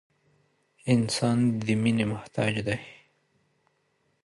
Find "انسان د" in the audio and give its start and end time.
0.93-1.67